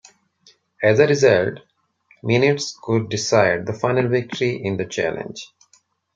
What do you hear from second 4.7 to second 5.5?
the Challenge.